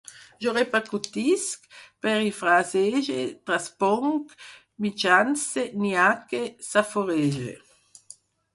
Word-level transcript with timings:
Jo 0.43 0.51
repercutisc, 0.55 1.67
perifrasege, 2.05 3.19
trasponc, 3.51 4.33
mitjance, 4.87 5.69
nyaque, 5.85 6.43
saforege 6.73 7.55